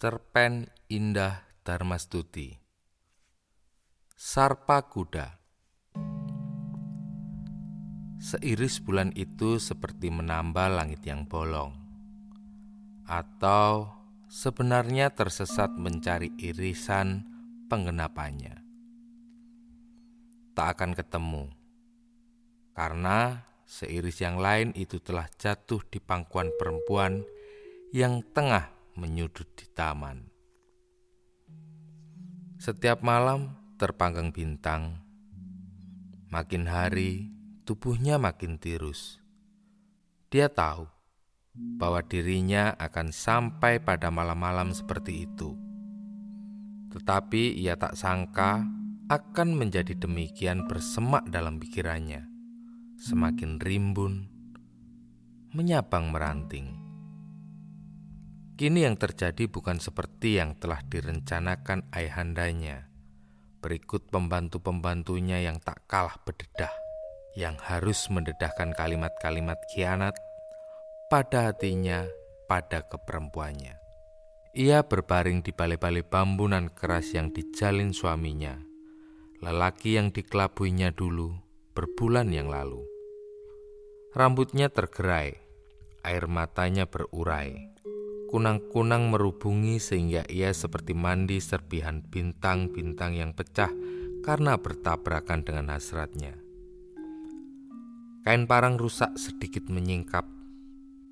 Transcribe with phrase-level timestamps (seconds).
[0.00, 2.56] Cerpen Indah Darmastuti
[4.16, 5.28] Sarpa Kuda.
[8.16, 11.76] Seiris bulan itu seperti menambah langit yang bolong
[13.04, 13.92] Atau
[14.32, 17.20] sebenarnya tersesat mencari irisan
[17.68, 18.56] penggenapannya.
[20.56, 21.44] Tak akan ketemu
[22.72, 27.20] Karena seiris yang lain itu telah jatuh di pangkuan perempuan
[27.92, 30.26] yang tengah menyudut di taman.
[32.60, 35.00] Setiap malam terpanggang bintang,
[36.28, 37.32] makin hari
[37.64, 39.20] tubuhnya makin tirus.
[40.32, 40.86] Dia tahu
[41.54, 45.58] bahwa dirinya akan sampai pada malam-malam seperti itu.
[46.90, 48.66] Tetapi ia tak sangka
[49.10, 52.26] akan menjadi demikian bersemak dalam pikirannya.
[53.00, 54.30] Semakin rimbun,
[55.50, 56.79] menyabang meranting.
[58.60, 62.92] Kini yang terjadi bukan seperti yang telah direncanakan ayahandanya.
[63.64, 66.68] Berikut pembantu-pembantunya yang tak kalah berdedah,
[67.40, 70.12] yang harus mendedahkan kalimat-kalimat kianat
[71.08, 72.04] pada hatinya
[72.52, 73.80] pada keperempuannya.
[74.52, 78.60] Ia berbaring di balai-balai bambunan keras yang dijalin suaminya,
[79.40, 81.32] lelaki yang dikelabuinya dulu
[81.72, 82.84] berbulan yang lalu.
[84.12, 85.32] Rambutnya tergerai,
[86.04, 87.79] air matanya berurai
[88.30, 93.74] kunang-kunang merubungi sehingga ia seperti mandi serpihan bintang-bintang yang pecah
[94.22, 96.38] karena bertabrakan dengan hasratnya.
[98.22, 100.22] Kain parang rusak sedikit menyingkap,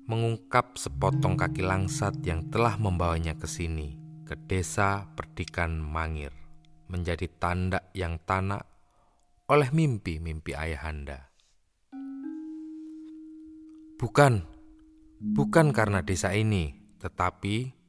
[0.07, 6.31] mengungkap sepotong kaki langsat yang telah membawanya ke sini, ke desa Perdikan Mangir,
[6.87, 8.63] menjadi tanda yang tanak
[9.51, 11.27] oleh mimpi-mimpi ayahanda.
[13.99, 14.47] Bukan,
[15.19, 17.79] bukan karena desa ini, tetapi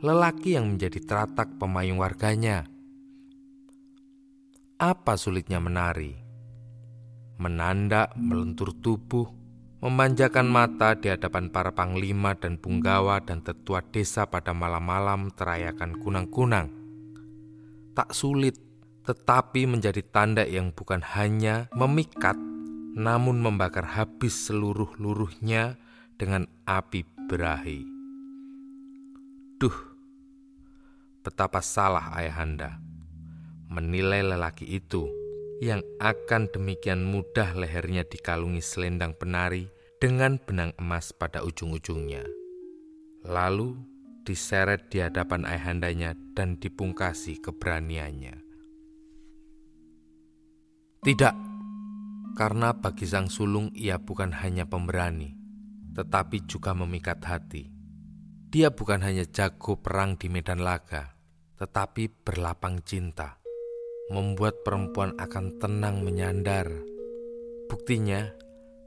[0.00, 2.68] lelaki yang menjadi teratak pemayung warganya.
[4.78, 6.14] Apa sulitnya menari?
[7.38, 9.26] Menandak, melentur tubuh,
[9.82, 16.70] memanjakan mata di hadapan para panglima dan punggawa dan tetua desa pada malam-malam terayakan kunang-kunang.
[17.94, 18.58] Tak sulit,
[19.02, 22.38] tetapi menjadi tanda yang bukan hanya memikat,
[22.94, 25.78] namun membakar habis seluruh luruhnya
[26.18, 27.97] dengan api berahi.
[29.58, 29.74] Duh,
[31.26, 32.78] betapa salah ayahanda
[33.66, 35.10] menilai lelaki itu
[35.58, 39.66] yang akan demikian mudah lehernya dikalungi selendang penari
[39.98, 42.22] dengan benang emas pada ujung-ujungnya.
[43.26, 43.82] Lalu
[44.22, 48.38] diseret di hadapan ayahandanya dan dipungkasi keberaniannya.
[51.02, 51.36] Tidak,
[52.38, 55.34] karena bagi sang sulung ia bukan hanya pemberani,
[55.98, 57.77] tetapi juga memikat hati
[58.48, 61.12] dia bukan hanya jago perang di medan laga,
[61.60, 63.36] tetapi berlapang cinta,
[64.08, 66.72] membuat perempuan akan tenang menyandar.
[67.68, 68.24] Buktinya,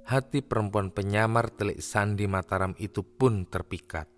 [0.10, 4.10] hati perempuan penyamar telik sandi Mataram itu pun terpikat.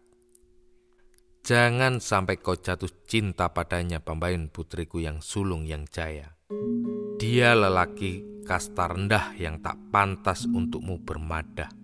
[1.44, 6.40] Jangan sampai kau jatuh cinta padanya pembayun putriku yang sulung yang jaya.
[7.20, 11.83] Dia lelaki kasta rendah yang tak pantas untukmu bermadah.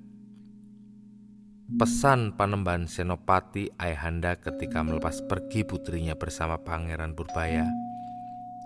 [1.69, 7.69] Pesan Panembahan Senopati Ayahanda ketika melepas pergi putrinya bersama Pangeran Purbaya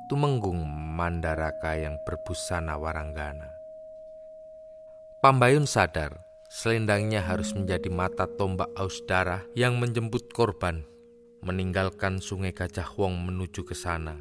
[0.08, 0.64] Tumenggung
[0.96, 3.52] Mandaraka yang berbusana waranggana.
[5.20, 10.88] Pambayun sadar selendangnya harus menjadi mata tombak aus darah yang menjemput korban
[11.44, 14.16] meninggalkan sungai Gajah Wong menuju ke sana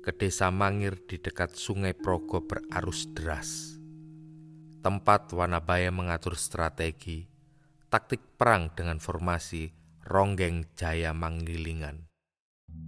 [0.00, 3.76] ke desa Mangir di dekat sungai Progo berarus deras.
[4.80, 7.33] Tempat Wanabaya mengatur strategi
[7.94, 9.70] taktik perang dengan formasi
[10.02, 12.10] Ronggeng Jaya Manggilingan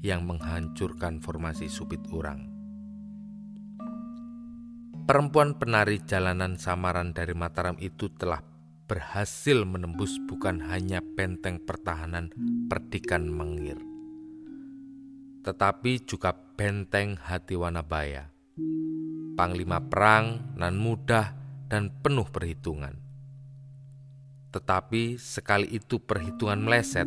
[0.02, 2.42] yang menghancurkan formasi Supit Urang.
[5.06, 8.42] Perempuan penari jalanan samaran dari Mataram itu telah
[8.90, 12.34] berhasil menembus bukan hanya benteng pertahanan
[12.66, 13.78] Perdikan Mangir,
[15.46, 18.34] tetapi juga benteng hati Wanabaya.
[19.38, 21.30] Panglima perang nan mudah
[21.70, 23.05] dan penuh perhitungan
[24.56, 27.04] tetapi sekali itu perhitungan meleset,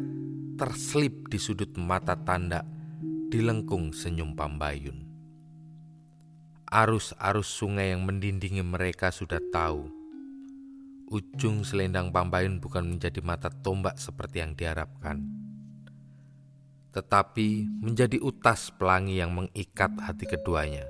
[0.53, 2.61] terselip di sudut mata tanda,
[3.33, 5.09] dilengkung senyum Pambayun.
[6.69, 9.89] Arus-arus sungai yang mendindingi mereka sudah tahu.
[11.09, 15.25] Ujung selendang Pambayun bukan menjadi mata tombak seperti yang diharapkan.
[16.93, 20.85] Tetapi menjadi utas pelangi yang mengikat hati keduanya.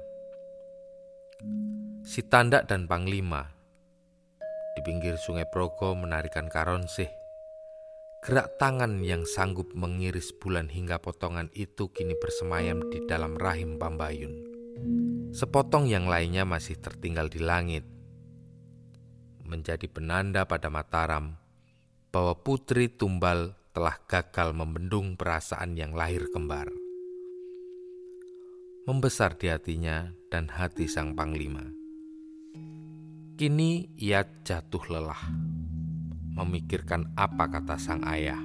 [2.03, 3.58] Si Tandak dan Panglima
[4.79, 7.11] di pinggir sungai Progo menarikan karonsih.
[8.23, 14.39] Gerak tangan yang sanggup mengiris bulan hingga potongan itu kini bersemayam di dalam rahim Pambayun.
[15.35, 17.83] Sepotong yang lainnya masih tertinggal di langit.
[19.43, 21.35] Menjadi penanda pada Mataram
[22.07, 26.71] bahwa putri tumbal telah gagal membendung perasaan yang lahir kembar.
[28.87, 31.78] Membesar di hatinya dan hati sang panglima.
[33.39, 35.31] Kini ia jatuh lelah
[36.35, 38.35] memikirkan apa kata sang ayah,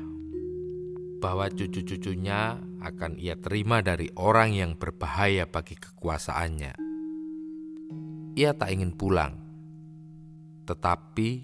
[1.19, 6.79] bahwa cucu-cucunya akan ia terima dari orang yang berbahaya bagi kekuasaannya.
[8.38, 9.35] Ia tak ingin pulang,
[10.62, 11.43] tetapi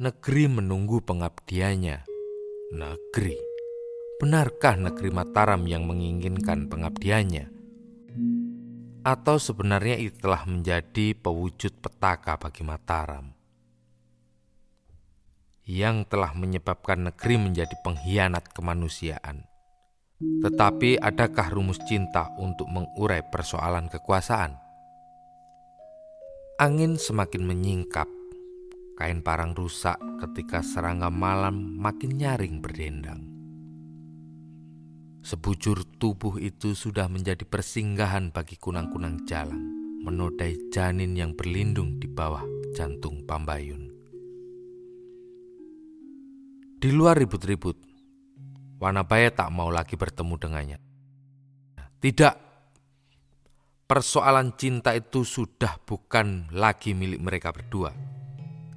[0.00, 2.08] negeri menunggu pengabdiannya.
[2.72, 3.36] Negeri,
[4.16, 7.55] benarkah negeri Mataram yang menginginkan pengabdiannya?
[9.06, 13.36] Atau sebenarnya itu telah menjadi pewujud petaka bagi Mataram?
[15.66, 19.50] yang telah menyebabkan negeri menjadi pengkhianat kemanusiaan.
[20.16, 24.56] Tetapi adakah rumus cinta untuk mengurai persoalan kekuasaan?
[26.56, 28.08] Angin semakin menyingkap,
[28.96, 33.35] kain parang rusak ketika serangga malam makin nyaring berdendang.
[35.26, 39.58] Sebujur tubuh itu sudah menjadi persinggahan bagi kunang-kunang jalang,
[40.06, 42.46] menodai janin yang berlindung di bawah
[42.78, 43.90] jantung Pambayun.
[46.78, 47.74] Di luar ribut-ribut,
[48.78, 50.78] Wanabaya tak mau lagi bertemu dengannya.
[51.98, 52.34] Tidak,
[53.90, 57.90] persoalan cinta itu sudah bukan lagi milik mereka berdua,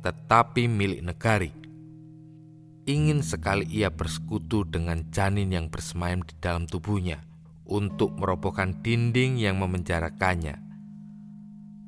[0.01, 1.58] tetapi milik negari.
[2.89, 7.21] Ingin sekali ia bersekutu dengan janin yang bersemayam di dalam tubuhnya
[7.69, 10.57] untuk merobohkan dinding yang memenjarakannya.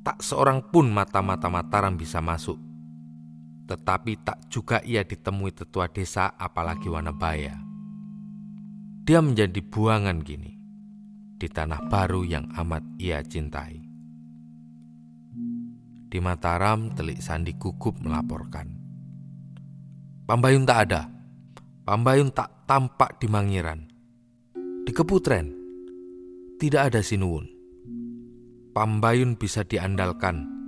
[0.06, 2.54] Tak seorang pun mata-mata Mataram bisa masuk
[3.72, 7.56] tetapi tak juga ia ditemui tetua desa apalagi Wanabaya.
[9.02, 10.52] Dia menjadi buangan gini
[11.40, 13.80] di tanah baru yang amat ia cintai.
[16.12, 18.81] Di Mataram, Telik Sandi gugup melaporkan.
[20.24, 21.10] Pambayun tak ada.
[21.82, 23.80] Pambayun tak tampak di Mangiran.
[24.82, 25.50] Di Keputren,
[26.58, 27.50] tidak ada Sinuwun.
[28.72, 30.62] Pambayun bisa diandalkan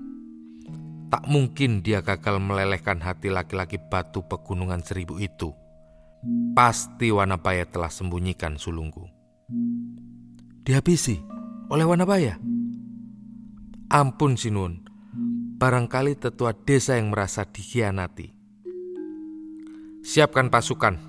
[1.14, 5.54] Tak mungkin dia gagal melelehkan hati laki-laki batu pegunungan seribu itu.
[6.58, 9.06] Pasti Wanabaya telah sembunyikan sulungku.
[10.66, 11.14] Dihabisi
[11.70, 12.34] oleh Wanabaya?
[13.94, 14.82] Ampun Sinun,
[15.54, 18.33] barangkali tetua desa yang merasa dikhianati.
[20.04, 21.00] Siapkan pasukan,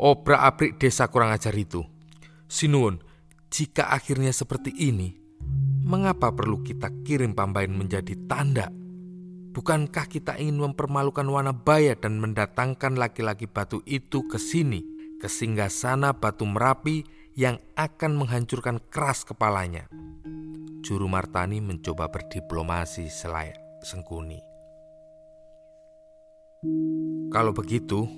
[0.00, 1.84] obrak-abrik desa kurang ajar itu.
[2.48, 3.04] Sinun,
[3.52, 5.12] jika akhirnya seperti ini,
[5.84, 8.72] mengapa perlu kita kirim pambain menjadi tanda
[9.52, 14.80] Bukankah kita ingin mempermalukan Wanabaya dan mendatangkan laki-laki batu itu ke sini,
[15.20, 15.28] ke
[15.68, 17.04] sana batu merapi
[17.36, 19.92] yang akan menghancurkan keras kepalanya?
[20.80, 24.40] Juru Martani mencoba berdiplomasi selayak sengkuni.
[27.28, 28.08] Kalau begitu,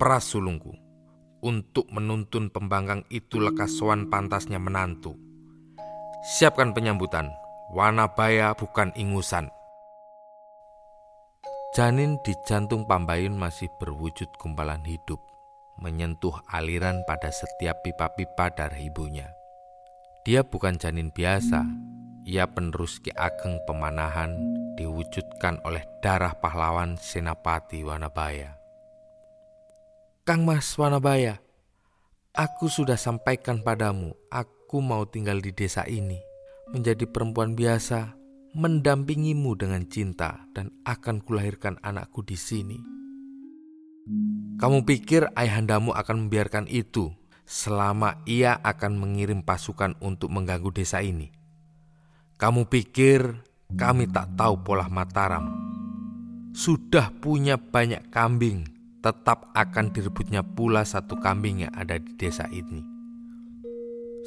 [0.00, 0.72] peras sulungku
[1.44, 5.12] untuk menuntun pembangkang itu lekas soan pantasnya menantu.
[6.24, 7.28] Siapkan penyambutan,
[7.76, 9.52] Wanabaya bukan ingusan.
[11.76, 15.20] Janin di jantung Pambayun masih berwujud gumpalan hidup,
[15.76, 19.28] menyentuh aliran pada setiap pipa-pipa darah ibunya.
[20.24, 21.62] Dia bukan janin biasa,
[22.24, 24.34] ia penerus Ki Ageng Pemanahan
[24.80, 28.59] diwujudkan oleh darah pahlawan Senapati Wanabaya.
[30.30, 31.42] Kang Mas Wanabaya,
[32.30, 36.22] aku sudah sampaikan padamu, aku mau tinggal di desa ini,
[36.70, 38.14] menjadi perempuan biasa
[38.54, 42.78] mendampingimu dengan cinta dan akan kulahirkan anakku di sini.
[44.54, 47.10] Kamu pikir ayahandamu akan membiarkan itu
[47.42, 51.34] selama ia akan mengirim pasukan untuk mengganggu desa ini?
[52.38, 53.34] Kamu pikir
[53.74, 55.50] kami tak tahu pola Mataram?
[56.54, 62.84] Sudah punya banyak kambing, tetap akan direbutnya pula satu kambing yang ada di desa ini.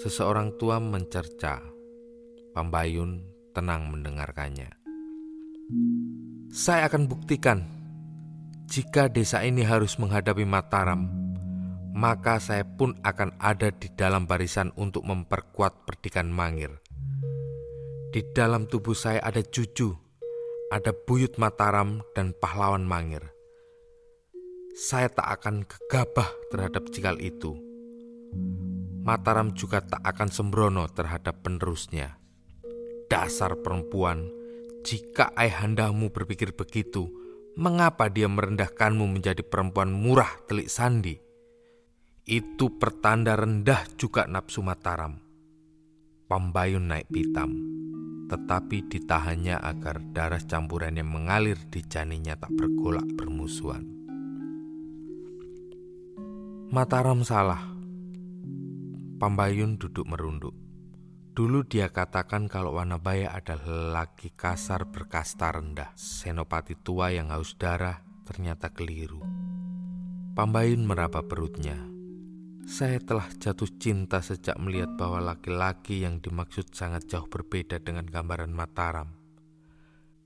[0.01, 1.62] Seseorang tua mencerca.
[2.53, 3.22] Pambayun
[3.53, 4.70] tenang mendengarkannya.
[6.53, 7.65] Saya akan buktikan,
[8.70, 11.10] jika desa ini harus menghadapi Mataram,
[11.94, 16.82] maka saya pun akan ada di dalam barisan untuk memperkuat perdikan Mangir.
[18.13, 19.94] Di dalam tubuh saya ada cucu,
[20.70, 23.33] ada buyut Mataram dan pahlawan Mangir.
[24.84, 27.56] Saya tak akan gegabah terhadap cikal itu.
[29.08, 32.20] Mataram juga tak akan sembrono terhadap penerusnya.
[33.08, 34.28] Dasar perempuan,
[34.84, 37.08] jika ayahandamu berpikir begitu,
[37.56, 41.16] mengapa dia merendahkanmu menjadi perempuan murah telik sandi?
[42.28, 45.16] Itu pertanda rendah juga nafsu Mataram.
[46.28, 47.56] Pambayun naik pitam,
[48.28, 54.02] tetapi ditahannya agar darah campuran yang mengalir di janinnya tak bergolak bermusuhan.
[56.74, 57.62] Mataram salah.
[59.22, 60.58] Pambayun duduk merunduk.
[61.38, 65.94] Dulu dia katakan kalau Wanabaya adalah lelaki kasar berkasta rendah.
[65.94, 69.22] Senopati tua yang haus darah ternyata keliru.
[70.34, 71.77] Pambayun meraba perutnya.
[72.65, 78.50] Saya telah jatuh cinta sejak melihat bahwa laki-laki yang dimaksud sangat jauh berbeda dengan gambaran
[78.50, 79.13] Mataram.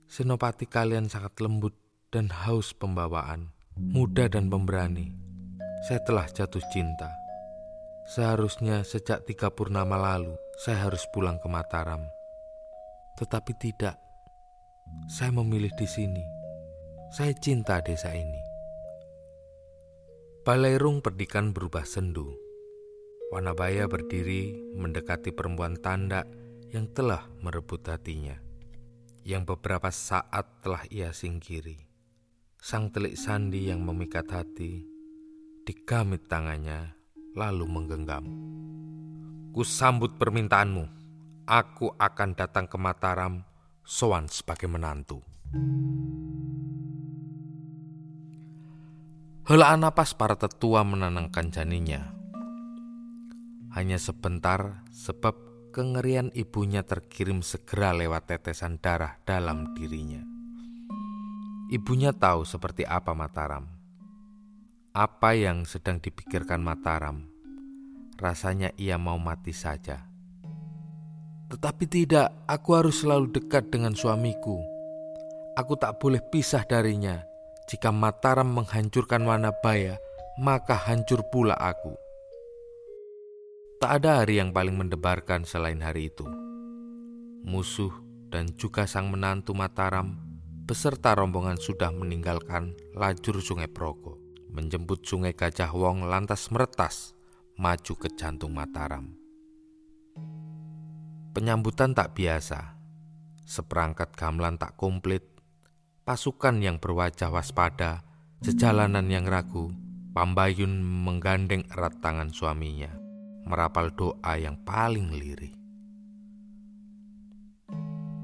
[0.08, 1.76] Senopati kalian sangat lembut
[2.08, 5.27] dan haus pembawaan, muda dan pemberani.
[5.86, 7.14] Saya telah jatuh cinta.
[8.08, 12.02] Seharusnya sejak tiga purnama lalu saya harus pulang ke Mataram.
[13.14, 13.94] Tetapi tidak.
[15.06, 16.24] Saya memilih di sini.
[17.14, 18.42] Saya cinta desa ini.
[20.42, 22.32] Balairung perdikan berubah sendu.
[23.28, 26.24] Wanabaya berdiri mendekati perempuan tanda
[26.72, 28.40] yang telah merebut hatinya,
[29.22, 31.76] yang beberapa saat telah ia singkiri.
[32.58, 34.97] Sang telik sandi yang memikat hati,
[35.68, 36.96] digamit tangannya
[37.36, 38.24] lalu menggenggam.
[39.52, 40.96] Kusambut permintaanmu.
[41.44, 43.44] Aku akan datang ke Mataram,
[43.84, 45.20] soan sebagai menantu.
[49.44, 52.16] Helaan napas para tetua menenangkan janinnya.
[53.76, 55.36] Hanya sebentar sebab
[55.72, 60.24] kengerian ibunya terkirim segera lewat tetesan darah dalam dirinya.
[61.68, 63.77] Ibunya tahu seperti apa Mataram.
[64.98, 67.22] Apa yang sedang dipikirkan Mataram.
[68.18, 70.10] Rasanya ia mau mati saja.
[71.54, 74.58] Tetapi tidak, aku harus selalu dekat dengan suamiku.
[75.54, 77.22] Aku tak boleh pisah darinya
[77.70, 80.02] jika Mataram menghancurkan Wanabaya,
[80.42, 81.94] maka hancur pula aku.
[83.78, 86.26] Tak ada hari yang paling mendebarkan selain hari itu.
[87.46, 87.94] Musuh
[88.34, 90.18] dan juga sang menantu Mataram
[90.66, 94.27] beserta rombongan sudah meninggalkan lajur sungai Progo.
[94.52, 97.14] Menjemput sungai Gajah Wong lantas meretas
[97.58, 99.12] maju ke jantung Mataram.
[101.32, 102.76] Penyambutan tak biasa.
[103.48, 105.38] Seperangkat gamelan tak komplit
[106.08, 108.00] pasukan yang berwajah waspada,
[108.40, 109.68] sejalanan yang ragu,
[110.16, 112.88] Pambayun menggandeng erat tangan suaminya,
[113.44, 115.52] merapal doa yang paling lirih.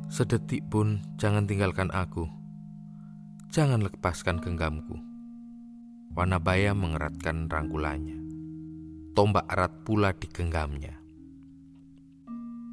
[0.08, 2.24] Sedetik pun jangan tinggalkan aku,
[3.52, 5.13] jangan lepaskan genggamku.
[6.14, 8.22] Wanabaya mengeratkan rangkulannya.
[9.18, 10.98] Tombak erat pula digenggamnya.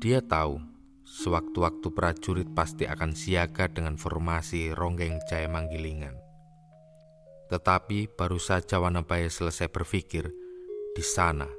[0.01, 0.71] Dia tahu
[1.11, 6.15] Sewaktu-waktu prajurit pasti akan siaga dengan formasi ronggeng jaya manggilingan.
[7.51, 10.31] Tetapi baru saja Wanabaya selesai berpikir,
[10.95, 11.51] di sana,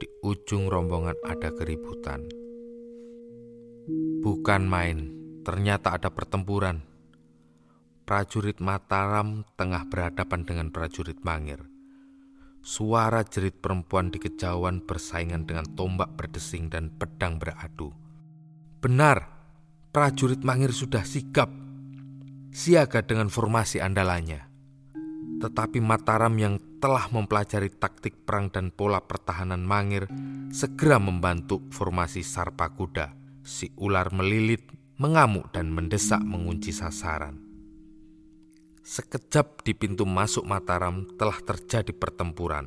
[0.00, 2.24] di ujung rombongan ada keributan.
[4.24, 5.12] Bukan main,
[5.44, 6.80] ternyata ada pertempuran.
[8.10, 11.62] Prajurit Mataram tengah berhadapan dengan prajurit Mangir.
[12.58, 17.94] Suara jerit perempuan di kejauhan bersaingan dengan tombak berdesing dan pedang beradu
[18.82, 19.30] Benar,
[19.94, 21.54] prajurit Mangir sudah sigap,
[22.50, 24.42] siaga dengan formasi andalannya.
[25.38, 30.10] Tetapi Mataram yang telah mempelajari taktik perang dan pola pertahanan Mangir
[30.50, 33.14] segera membantu formasi Sarpa Kuda.
[33.46, 34.66] Si ular melilit,
[34.98, 37.49] mengamuk dan mendesak mengunci sasaran.
[38.90, 42.66] Sekejap di pintu masuk Mataram telah terjadi pertempuran.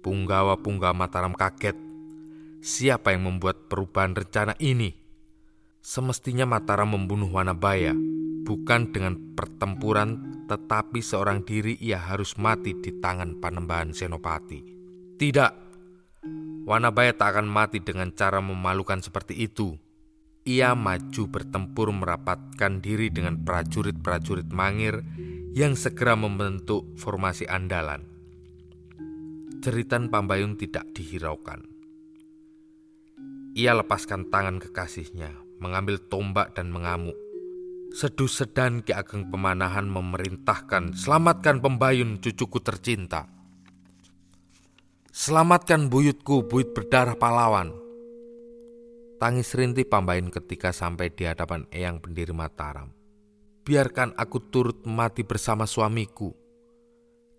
[0.00, 1.76] Punggawa-punggawa Mataram kaget.
[2.64, 4.96] Siapa yang membuat perubahan rencana ini?
[5.84, 7.92] Semestinya Mataram membunuh Wanabaya
[8.48, 14.64] bukan dengan pertempuran tetapi seorang diri ia harus mati di tangan Panembahan Senopati.
[15.20, 15.52] Tidak,
[16.64, 19.76] Wanabaya tak akan mati dengan cara memalukan seperti itu.
[20.48, 25.04] Ia maju bertempur merapatkan diri dengan prajurit-prajurit Mangir
[25.50, 28.06] yang segera membentuk formasi andalan.
[29.60, 31.66] Jeritan Pambayun tidak dihiraukan.
[33.58, 37.18] Ia lepaskan tangan kekasihnya, mengambil tombak dan mengamuk.
[37.90, 43.26] Sedu sedan Ki Ageng Pemanahan memerintahkan, selamatkan pembayun cucuku tercinta.
[45.10, 47.74] Selamatkan buyutku, buyut berdarah pahlawan.
[49.18, 52.99] Tangis rinti Pambayun ketika sampai di hadapan Eyang Pendiri Mataram.
[53.60, 56.32] Biarkan aku turut mati bersama suamiku.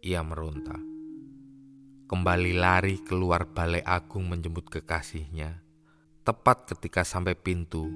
[0.01, 0.78] Ia meronta.
[2.10, 5.72] Kembali lari keluar balai agung menjemput kekasihnya
[6.22, 7.90] Tepat ketika sampai pintu,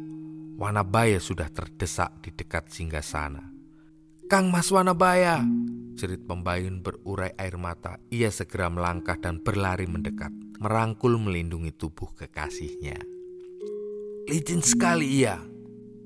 [0.58, 3.53] Wanabaya sudah terdesak di dekat singgah sana.
[4.25, 5.46] Kang Mas Wanabaya,
[5.94, 8.01] cerit pembayun berurai air mata.
[8.10, 12.98] Ia segera melangkah dan berlari mendekat, merangkul melindungi tubuh kekasihnya.
[14.25, 15.38] Licin sekali ia,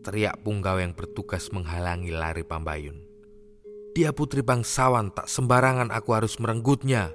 [0.09, 2.97] teriak punggawa yang bertugas menghalangi lari pembayun.
[3.93, 7.13] Dia putri bangsawan, tak sembarangan aku harus merenggutnya.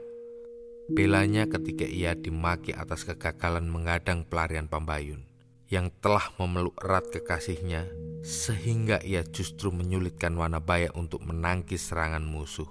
[0.94, 5.24] Belanya ketika ia dimaki atas kegagalan mengadang pelarian Pambayun
[5.72, 7.88] yang telah memeluk erat kekasihnya
[8.20, 12.68] sehingga ia justru menyulitkan Wanabaya untuk menangkis serangan musuh.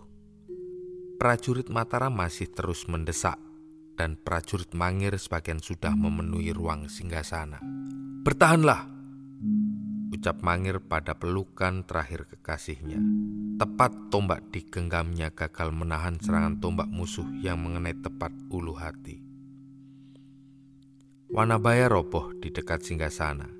[1.17, 3.41] Prajurit Mataram masih terus mendesak
[3.97, 7.57] dan prajurit Mangir sebagian sudah memenuhi ruang singgasana.
[8.21, 8.93] Bertahanlah,
[10.23, 12.95] ucap Mangir pada pelukan terakhir kekasihnya.
[13.59, 19.19] Tepat tombak digenggamnya gagal menahan serangan tombak musuh yang mengenai tepat ulu hati.
[21.27, 23.51] Wanabaya roboh di dekat singgasana.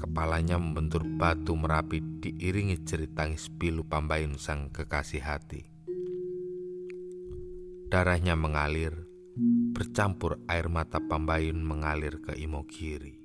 [0.00, 5.68] Kepalanya membentur batu merapi diiringi jerit tangis pilu pambayun sang kekasih hati.
[7.92, 9.04] Darahnya mengalir,
[9.76, 13.21] bercampur air mata pambayun mengalir ke Imogiri.